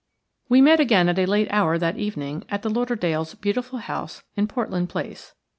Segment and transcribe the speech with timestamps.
[0.49, 4.47] We met again at a late hour that evening at the Lauderdales' beautiful house in
[4.47, 5.35] Portland Place.